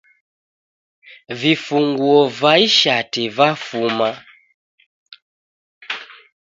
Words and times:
Vifunguo 1.41 2.21
va 2.39 2.53
ishati 2.67 3.23
vafuma 3.37 4.09